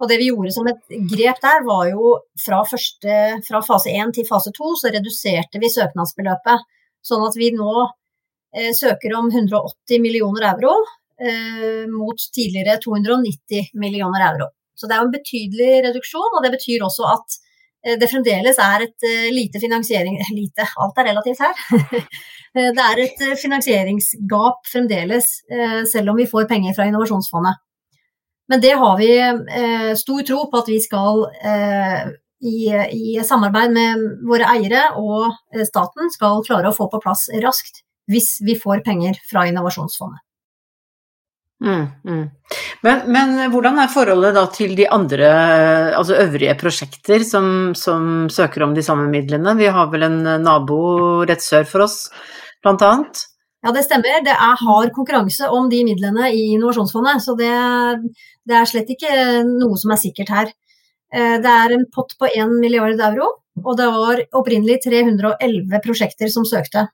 [0.04, 4.12] Og det vi gjorde som et grep der, var jo fra, første, fra fase 1
[4.18, 6.66] til fase 2, så reduserte vi søknadsbeløpet.
[7.04, 7.72] Sånn at vi nå
[8.56, 10.76] eh, søker om 180 millioner euro
[11.20, 14.50] eh, mot tidligere 290 millioner euro.
[14.76, 17.40] Så det er jo en betydelig reduksjon, og det betyr også at
[18.00, 21.62] det fremdeles er et eh, lite finansiering Lite, alt er relativt her.
[22.78, 25.30] det er et finansieringsgap fremdeles,
[25.90, 27.58] selv om vi får penger fra Innovasjonsfondet.
[28.52, 29.10] Men det har vi
[29.98, 31.24] stor tro på at vi skal
[32.46, 35.34] i, i samarbeid med våre eiere og
[35.66, 40.22] staten skal klare å få på plass raskt hvis vi får penger fra Innovasjonsfondet.
[41.64, 42.24] Mm, mm.
[42.84, 45.30] Men, men, hvordan er forholdet da til de andre,
[45.96, 47.46] altså øvrige prosjekter som,
[47.78, 49.56] som, søker om de samme midlene?
[49.60, 50.80] Vi har vel en nabo
[51.30, 52.10] rett sør for oss,
[52.64, 53.22] blant annet?
[53.64, 54.20] Ja, det stemmer.
[54.26, 57.24] Det er hard konkurranse om de midlene i Innovasjonsfondet.
[57.24, 57.54] Så det,
[58.44, 59.14] det er slett ikke
[59.48, 60.52] noe som er sikkert her.
[61.16, 63.30] Eh, det er en pott på 1 milliard euro,
[63.64, 66.90] og det var opprinnelig 311 prosjekter som søkte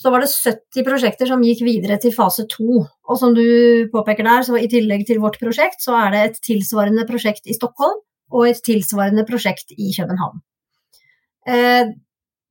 [0.00, 2.84] så var det 70 prosjekter som gikk videre til fase to.
[2.88, 3.44] Og som du
[3.92, 7.56] påpeker der, så i tillegg til vårt prosjekt, så er det et tilsvarende prosjekt i
[7.56, 7.98] Stockholm
[8.32, 10.40] og et tilsvarende prosjekt i København.
[11.50, 11.92] Eh,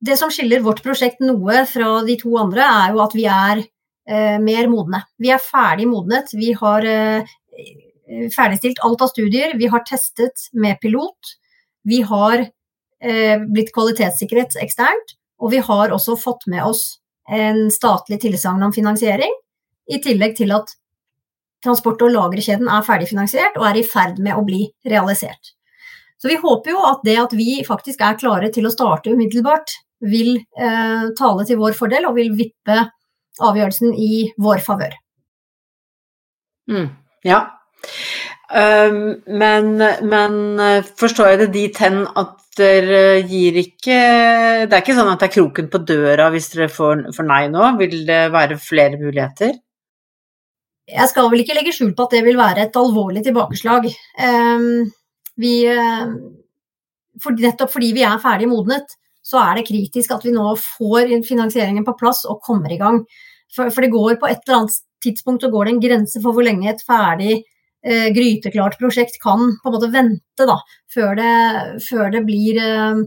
[0.00, 3.64] det som skiller vårt prosjekt noe fra de to andre, er jo at vi er
[3.64, 5.02] eh, mer modne.
[5.18, 6.30] Vi er ferdig modnet.
[6.38, 7.34] Vi har eh,
[8.30, 9.58] ferdigstilt alt av studier.
[9.58, 11.36] Vi har testet med pilot.
[11.82, 12.46] Vi har
[13.00, 15.14] blitt kvalitetssikret eksternt.
[15.40, 19.32] Og vi har også fått med oss en statlig tilsagn om finansiering,
[19.90, 20.70] i tillegg til at
[21.64, 25.54] transport- og lagrekjeden er ferdigfinansiert og er i ferd med å bli realisert.
[26.20, 29.72] Så vi håper jo at det at vi faktisk er klare til å starte umiddelbart,
[30.00, 32.76] vil eh, tale til vår fordel og vil vippe
[33.40, 34.94] avgjørelsen i vår favør.
[36.70, 36.88] Mm,
[37.28, 37.40] ja.
[38.50, 43.96] Um, men, men, eh, forstår jeg det dit hen at dere gir ikke
[44.68, 47.42] Det er ikke sånn at det er kroken på døra hvis dere får, får nei
[47.52, 47.72] nå?
[47.80, 49.56] Vil det være flere muligheter?
[50.90, 53.86] Jeg skal vel ikke legge skjul på at det vil være et alvorlig tilbakeslag.
[54.18, 54.88] Um,
[55.38, 56.10] vi, uh,
[57.22, 61.12] for, nettopp fordi vi er ferdig modnet, så er det kritisk at vi nå får
[61.28, 63.04] finansieringen på plass og kommer i gang.
[63.54, 66.36] For, for det går på et eller annet tidspunkt så går det en grense for
[66.36, 67.44] hvor lenge et ferdig eh,
[67.88, 70.58] gryteklart prosjekt kan på en måte vente da,
[70.92, 71.32] før det,
[71.86, 73.00] før det blir eh,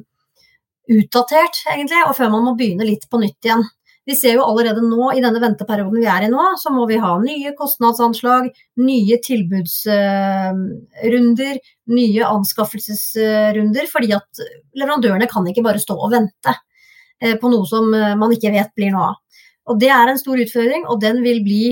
[0.97, 3.63] utdatert, egentlig, og før man må begynne litt på nytt igjen.
[4.03, 6.97] Vi ser jo allerede nå, i denne venteperioden vi er i nå, så må vi
[6.99, 8.49] ha nye kostnadsanslag,
[8.83, 11.59] nye tilbudsrunder, uh,
[11.93, 14.29] nye anskaffelsesrunder, fordi at
[14.75, 16.51] leverandørene kan ikke bare stå og vente
[17.39, 17.88] på noe som
[18.19, 19.17] man ikke vet blir noe av.
[19.71, 21.71] Og Det er en stor utfordring, og den vil bli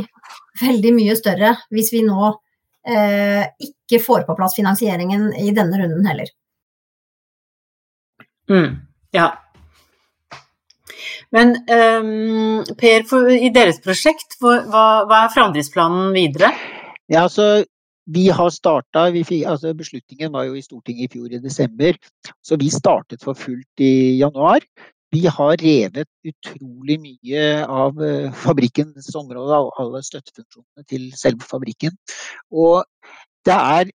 [0.61, 2.39] veldig mye større hvis vi nå eh,
[2.81, 6.31] ikke får på plass finansieringen i denne runden heller.
[8.49, 8.79] Mm,
[9.15, 9.27] ja.
[11.31, 16.51] Men um, Per, for, i deres prosjekt, hva, hva er framdriftsplanen videre?
[17.11, 17.63] Ja, altså
[18.11, 21.95] vi har starta altså Beslutningen var jo i Stortinget i fjor i desember,
[22.43, 24.65] så vi startet for fullt i januar.
[25.11, 31.97] Vi har revet utrolig mye av eh, fabrikkens område, alle støttefunksjonene til selve fabrikken.
[32.51, 32.85] Og
[33.45, 33.91] det er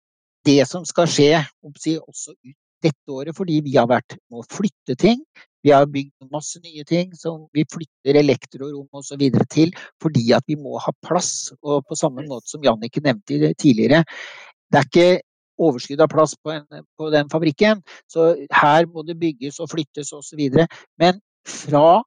[0.47, 1.31] det som skal skje
[1.65, 5.23] også ut dette året, fordi vi har vært med å flytte ting.
[5.65, 9.25] Vi har bygd masse nye ting som vi flytter elektrorom osv.
[9.51, 11.51] til, fordi at vi må ha plass.
[11.63, 14.05] Og på samme måte som Jannicke nevnte tidligere,
[14.71, 15.09] det er ikke
[15.59, 17.83] overskudd av plass på, en, på, den fabrikken.
[18.11, 20.43] Så her må det bygges og flyttes osv.
[21.01, 22.03] Men fra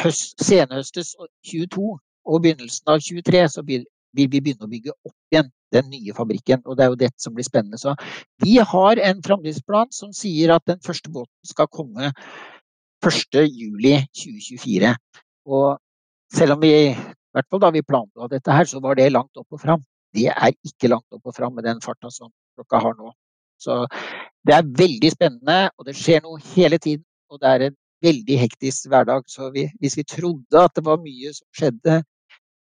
[0.00, 1.14] høst, senhøstes
[1.46, 1.96] 22
[2.30, 6.62] og begynnelsen av 23 så vil vi begynne å bygge opp igjen den nye fabrikken.
[6.66, 7.78] Og det er jo dette som blir spennende.
[7.78, 7.94] Så
[8.42, 12.12] vi har en framdriftsplan som sier at den første båten skal komme
[13.06, 14.94] 1.7.2024.
[15.50, 15.78] Og
[16.34, 16.94] selv om vi i
[17.36, 19.82] hvert fall da vi planla dette her, så var det langt opp og fram
[20.16, 23.12] det er ikke langt opp og fram med den farta som klokka har nå.
[23.60, 23.84] Så
[24.46, 27.04] det er veldig spennende, og det skjer noe hele tiden.
[27.30, 29.26] Og det er en veldig hektisk hverdag.
[29.28, 32.00] Så vi, hvis vi trodde at det var mye som skjedde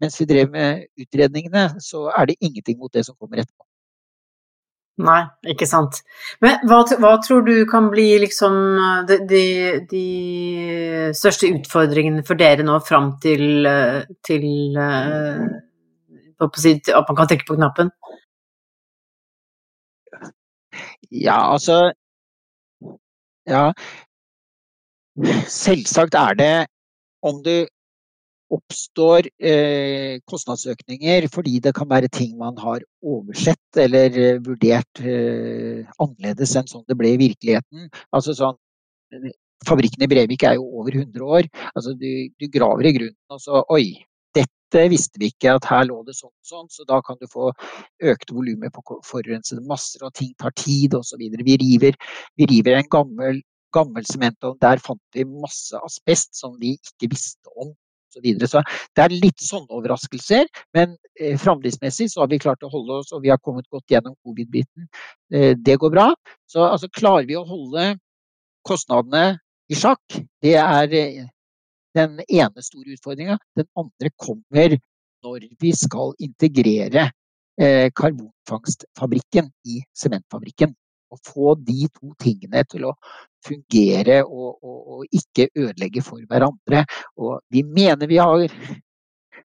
[0.03, 3.63] mens vi drev med utredningene, så er det ingenting mot det som kommer etterpå.
[5.05, 5.97] Nei, ikke sant.
[6.43, 8.53] Men hva, hva tror du kan bli liksom
[9.09, 9.45] de, de,
[9.91, 10.03] de,
[11.15, 13.67] største utfordringene for dere nå fram til,
[14.23, 14.45] til
[16.41, 17.91] at man kan trykke på knappen?
[21.11, 21.93] Ja, altså
[23.47, 23.71] Ja.
[25.47, 26.67] Selvsagt er det
[27.23, 27.67] om det
[28.53, 35.85] oppstår eh, kostnadsøkninger fordi det kan være ting man har oversett eller eh, vurdert eh,
[35.99, 37.89] annerledes enn sånn det ble i virkeligheten.
[38.13, 38.59] Altså sånn,
[39.65, 41.47] Fabrikken i Brevik er jo over 100 år.
[41.73, 43.95] Altså, du, du graver i grunnen og så Oi,
[44.73, 47.27] dette visste vi ikke at her lå det sånn og sånn, så da kan du
[47.31, 47.51] få
[48.03, 51.21] økte volumer på forurensede masser, og ting tar tid osv.
[51.21, 51.97] Vi, river,
[52.39, 53.43] vi river en gammel
[53.75, 54.55] gammel sementovn.
[54.63, 57.73] Der fant vi masse asbest som vi ikke visste om
[58.15, 58.61] så, så
[58.95, 60.47] det er litt sånne overraskelser,
[60.77, 63.91] men eh, framdriftsmessig så har vi klart å holde oss, og vi har kommet godt
[63.91, 64.87] gjennom covid-biten.
[65.33, 66.05] Eh, det går bra.
[66.47, 67.97] Så altså, klarer vi å holde
[68.63, 71.25] kostnadene i sjakk, det er eh,
[71.95, 73.37] den ene store utfordringa.
[73.55, 74.77] Den andre kommer
[75.25, 77.09] når vi skal integrere
[77.61, 80.75] eh, karbonfangstfabrikken i sementfabrikken.
[81.13, 82.95] Å få de to tingene til å
[83.45, 86.83] fungere og, og, og ikke ødelegge for hverandre.
[87.21, 88.47] Og vi mener vi har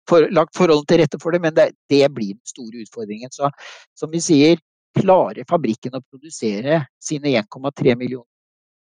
[0.09, 3.31] for, lagt forholdene til rette for det, men det, det blir den store utfordringen.
[3.33, 3.49] Så
[3.97, 4.61] som vi sier,
[4.93, 8.29] klarer fabrikken å produsere sine 1,3 millioner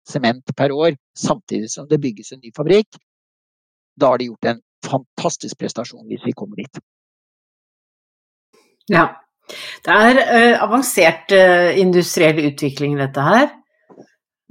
[0.06, 2.98] sement per år, samtidig som det bygges en ny fabrikk,
[4.00, 6.82] da har de gjort en fantastisk prestasjon hvis vi kommer dit.
[8.92, 9.08] Ja,
[9.86, 13.48] det er uh, avansert uh, industriell utvikling, dette her.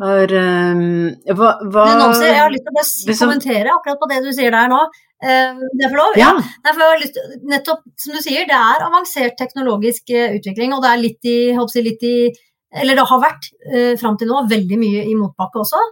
[0.03, 0.33] Er,
[0.75, 4.33] um, hva, hva Nancy, jeg har lyst til å liksom, kommentere akkurat på det du
[4.35, 4.81] sier der nå.
[5.23, 6.19] Uh, det er for lov?
[6.19, 6.33] Ja.
[6.35, 6.73] ja.
[6.73, 7.21] For lyst,
[7.53, 11.87] nettopp som du sier, det er avansert teknologisk utvikling, og det er litt i, jeg,
[11.87, 12.17] litt i
[12.75, 15.83] Eller det har vært uh, fram til nå veldig mye i motbakke også.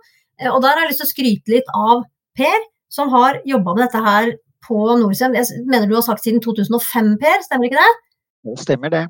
[0.43, 2.03] Uh, og der har jeg lyst til å skryte litt av
[2.39, 2.63] Per,
[2.93, 4.31] som har jobba med dette her
[4.67, 5.35] på Norcem.
[5.39, 7.93] Jeg mener du har sagt siden 2005, Per, stemmer ikke det?
[8.47, 9.07] Det stemmer det.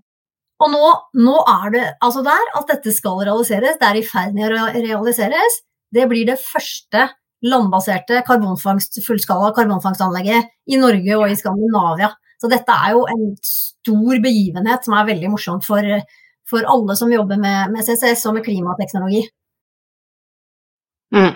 [0.63, 4.37] Og nå, nå, er det altså der at dette skal realiseres, det er i ferd
[4.37, 5.59] med å realiseres.
[5.93, 7.09] Det blir det første
[7.43, 12.13] landbaserte karbonfangst, fullskala karbonfangstanlegget i Norge og i Skandinavia.
[12.39, 15.87] Så dette er jo en stor begivenhet som er veldig morsomt for,
[16.49, 19.25] for alle som jobber med, med, CCS og med klimateknologi.
[21.15, 21.35] Mm.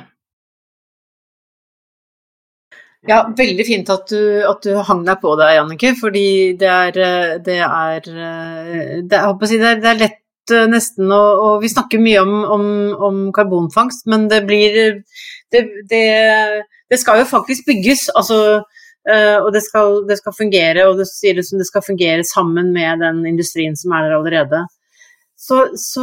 [3.06, 5.94] Ja, veldig fint at du, at du hang deg på det, Jannike.
[6.00, 11.22] Fordi det er Det er, det er, det er, det er lett eh, nesten å
[11.46, 12.64] og Vi snakker mye om, om,
[13.08, 15.02] om karbonfangst, men det blir
[15.54, 18.08] det, skal jo faktisk bygges.
[18.18, 18.62] Altså,
[19.10, 21.08] eh, og det skal, skal fungere, og det
[21.46, 24.66] som det skal fungere sammen med den industrien som er der allerede.
[25.36, 26.02] Så, så,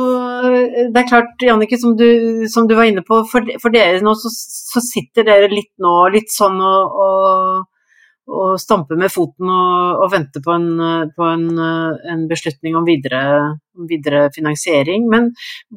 [0.93, 1.95] det er klart, Jannicke, som,
[2.53, 5.93] som, du var inne på, for, for dere nå så, så, sitter dere litt nå
[6.13, 7.87] litt sånn og, og,
[8.29, 10.69] og stamper med foten og, og venter på, en,
[11.17, 13.23] på en, en, beslutning om videre,
[13.89, 15.09] videre finansiering.
[15.09, 15.31] Men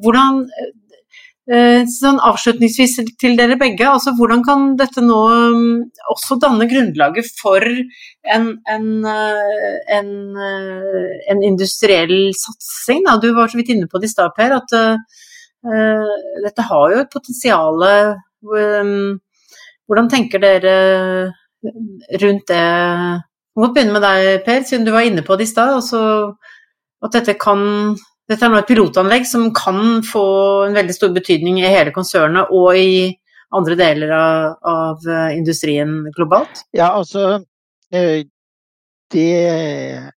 [0.05, 0.73] hvordan Eh,
[1.47, 5.19] sånn avslutningsvis til dere begge, altså hvordan kan dette nå
[5.55, 5.77] mm,
[6.11, 13.05] også danne grunnlaget for en, en, eh, en, eh, en industriell satsing?
[13.05, 13.15] Da?
[13.23, 16.11] Du var så vidt inne på det i stad, Per, at uh,
[16.43, 17.87] dette har jo et potensial.
[18.43, 19.15] Um,
[19.87, 20.75] hvordan tenker dere
[21.63, 22.67] rundt det?
[23.55, 25.79] Vi må begynne med deg, Per, siden du var inne på det i stad.
[25.79, 26.03] Altså
[27.03, 27.95] at dette kan
[28.27, 30.25] dette er nå et pilotanlegg som kan få
[30.67, 33.13] en veldig stor betydning i hele konsernet og i
[33.55, 36.65] andre deler av, av eh, industrien globalt?
[36.75, 37.39] Ja, altså
[37.93, 38.27] eh,
[39.13, 40.13] det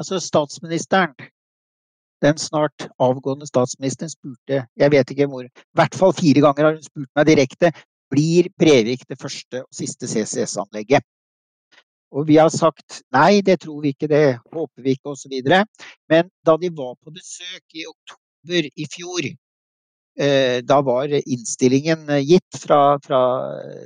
[0.00, 1.12] Altså statsministeren,
[2.24, 6.78] den snart avgående statsministeren, spurte Jeg vet ikke hvor, i hvert fall fire ganger har
[6.78, 7.68] hun spurt meg direkte
[8.10, 11.04] blir Brevik det første og siste CCS-anlegget.
[12.10, 15.36] Og vi har sagt nei, det tror vi ikke, det håper vi ikke osv.
[16.10, 19.28] Men da de var på besøk i oktober i fjor,
[20.18, 23.22] eh, da var innstillingen gitt fra, fra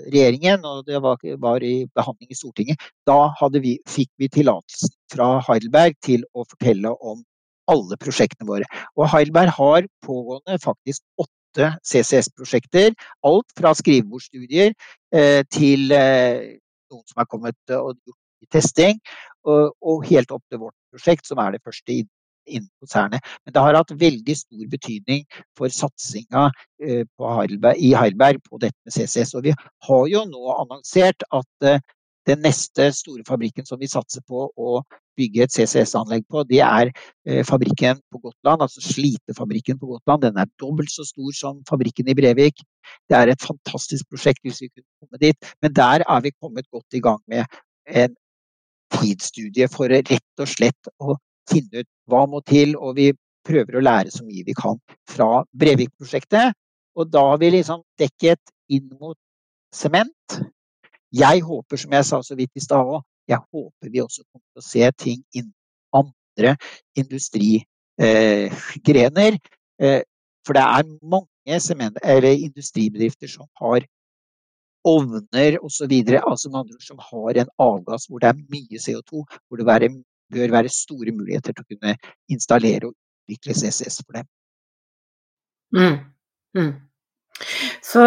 [0.09, 2.89] regjeringen, og det var, var, i behandling i Stortinget.
[3.07, 7.23] Da vi, fikk vi tillatelsen fra Heidelberg til å fortelle om
[7.71, 8.67] alle prosjektene våre.
[8.97, 12.93] Og Heidelberg har pågående faktisk åtte CCS-prosjekter.
[13.25, 14.73] Alt fra skrivebordsstudier
[15.15, 16.57] eh, til eh,
[16.95, 18.21] noen som er kommet og gjort
[18.53, 19.01] testing,
[19.49, 22.05] og, og, helt opp til vårt prosjekt, som er det første
[22.45, 23.25] innen konsernet.
[23.45, 25.25] Men det har hatt veldig stor betydning
[25.57, 26.47] for satsinga
[26.85, 29.35] eh, i Heidelberg på dette med CCS.
[29.39, 29.55] Og vi
[29.89, 31.81] har jo nå annonsert at eh,
[32.29, 34.79] den neste store fabrikken som vi satser på å
[35.19, 40.25] bygge et CCS-anlegg på, det er eh, fabrikken på Gotland, altså Slitefabrikken på Gotland.
[40.25, 42.65] Den er dobbelt så stor som fabrikken i Brevik.
[43.11, 46.69] Det er et fantastisk prosjekt hvis vi kunne komme dit, men der er vi kommet
[46.73, 47.45] godt i gang med
[47.87, 48.17] en
[48.95, 51.19] tidsstudie for rett og slett å
[51.51, 53.13] finne ut hva må til, og vi
[53.45, 56.57] prøver å lære så mye vi kan fra Brevik-prosjektet.
[56.95, 58.41] Og da har vi liksom dekket
[58.73, 59.19] inn mot
[59.75, 60.39] sement.
[61.15, 64.47] Jeg håper, som jeg sa så vidt i stad òg, jeg håper vi også kommer
[64.53, 65.55] til å se ting innen
[65.95, 66.57] andre
[66.99, 69.33] industrigrener.
[69.81, 70.03] Eh,
[70.45, 73.81] for det er mange sement, industribedrifter som har
[74.85, 75.93] ovner osv.
[76.21, 79.11] Altså med andre ord som har en avgass hvor det er mye CO2,
[79.49, 79.67] hvor det
[80.35, 81.97] bør være store muligheter til å kunne
[82.33, 84.27] installere og utvikle CCS for dem.
[85.75, 85.99] Mm.
[86.55, 86.75] Mm.
[87.83, 88.03] Så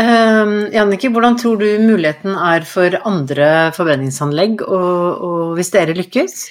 [0.00, 6.46] um, Jannike, hvordan tror du muligheten er for andre forbrenningsanlegg, og, og hvis dere lykkes?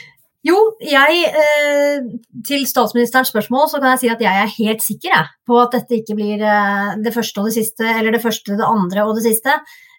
[0.45, 2.03] Jo, jeg, eh,
[2.45, 5.97] til statsministerens spørsmål så kan jeg si at jeg er helt sikker på at dette
[5.97, 9.25] ikke blir eh, det første og det siste, eller det første, det andre og det
[9.25, 9.55] siste.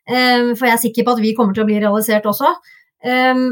[0.06, 2.52] Eh, for jeg er sikker på at vi kommer til å bli realisert også.
[3.02, 3.42] Eh,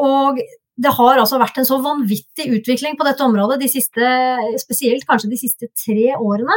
[0.00, 0.40] og
[0.78, 4.08] det har altså vært en så vanvittig utvikling på dette området de siste,
[4.62, 6.56] spesielt kanskje de siste tre årene.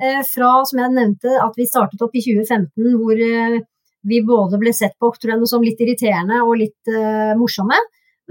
[0.00, 3.60] Eh, fra, som jeg nevnte, at vi startet opp i 2015 hvor eh,
[4.08, 7.76] vi både ble sett på noe som litt irriterende og litt uh, morsomme,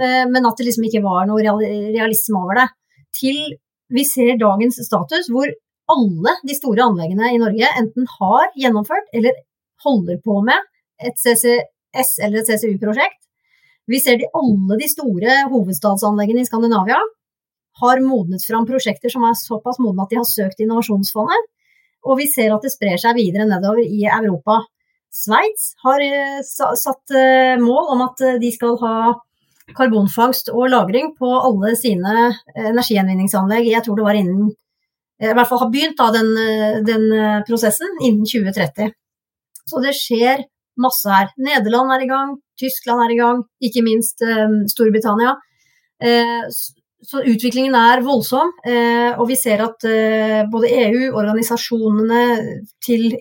[0.02, 2.66] uh, men at det liksom ikke var noe realisme over det.
[3.14, 3.38] Til
[3.94, 5.52] vi ser dagens status hvor
[5.94, 9.38] alle de store anleggene i Norge enten har gjennomført eller
[9.86, 13.22] holder på med et CCS eller et CCU-prosjekt.
[13.90, 16.98] Vi ser de, alle de store hovedstadsanleggene i Skandinavia
[17.82, 21.50] har modnet fram prosjekter som er såpass modne at de har søkt Innovasjonsfondet.
[22.08, 24.62] Og vi ser at det sprer seg videre nedover i Europa.
[25.10, 28.95] Sveits har eh, satt eh, mål om at eh, de skal ha
[29.78, 32.14] karbonfangst og -lagring på alle sine
[32.56, 33.68] energigjenvinningsanlegg.
[33.70, 34.50] Jeg tror det var innen
[35.20, 36.30] I hvert fall har begynt da den,
[36.88, 37.04] den
[37.45, 38.93] prosessen innen 2030.
[39.68, 40.45] Så det skjer
[40.80, 41.28] masse her.
[41.38, 44.24] Nederland er i gang, Tyskland er i gang, ikke minst
[44.72, 45.36] Storbritannia.
[47.00, 52.24] Så utviklingen er voldsom, eh, og vi ser at eh, både EU, organisasjonene
[52.84, 53.14] til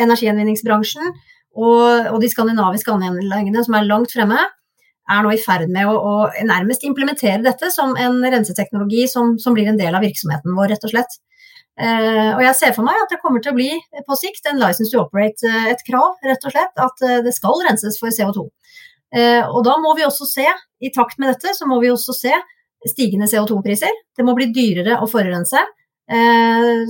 [0.00, 1.12] energigjenvinningsbransjen
[1.60, 4.40] og, de skandinaviske anleggene som er langt fremme,
[5.10, 6.12] er nå i ferd med å, å,
[6.46, 10.86] nærmest implementere dette som en renseteknologi som, som, blir en del av virksomheten vår, rett
[10.86, 11.18] og slett.
[11.78, 13.72] Eh, og jeg ser for meg at det kommer til å bli
[14.06, 17.98] på sikt en license to operate, et krav, rett og slett, at det skal renses
[18.02, 18.48] for CO2.
[19.54, 20.46] og da må vi også se,
[20.82, 22.34] i takt med dette, så må vi også se
[22.88, 23.92] stigende CO2-priser.
[24.16, 25.62] Det må bli dyrere å forurense.
[26.10, 26.84] Eh,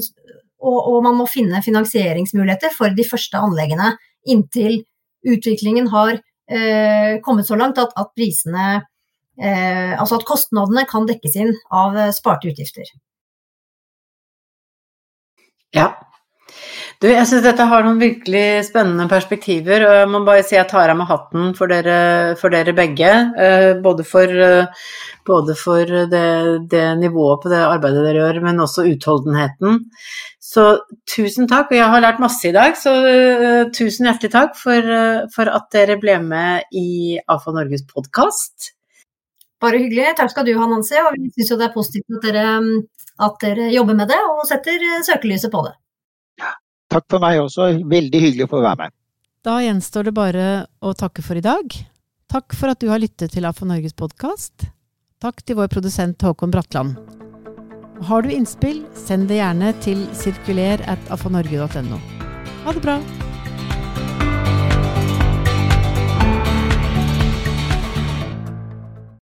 [0.61, 3.95] og, og, man må finne finansieringsmuligheter for de første anleggene
[4.29, 4.83] inntil
[5.27, 8.67] utviklingen har eh, kommet så langt at, at prisene
[9.41, 12.89] eh, Altså at kostnadene kan dekkes inn av sparte utgifter.
[15.77, 15.93] Ja,
[17.01, 20.69] du, jeg syns dette har noen virkelig spennende perspektiver, og jeg må bare si jeg
[20.69, 23.13] tar av meg hatten for dere, for dere begge.
[23.41, 24.91] Eh, både for, eh,
[25.25, 26.27] både for det,
[26.69, 29.81] det, nivået på det arbeidet dere gjør, men også utholdenheten.
[30.51, 30.67] Så
[31.09, 34.93] tusen takk, og jeg har lært masse i dag, så uh, tusen hjertelig takk for,
[35.31, 38.73] for, at dere ble med i AFA Norges podkast.
[39.63, 40.17] Bare hyggelig.
[40.19, 40.99] Takk skal du ha, Nancy.
[41.01, 42.49] Og vi syns jo det er positivt at dere,
[43.25, 45.80] at dere jobber med det og setter søkelyset på det.
[46.91, 47.71] Takk for meg også.
[47.87, 48.97] Veldig hyggelig å få være med.
[49.47, 50.49] Da gjenstår det bare
[50.85, 51.79] å takke for i dag.
[52.31, 54.69] Takk for at du har lyttet til AFO Norges podkast.
[55.21, 56.99] Takk til vår produsent Håkon Bratland.
[58.09, 62.01] Har du innspill, send det gjerne til sirkuler at afanorge.no.
[62.65, 63.01] Ha det bra!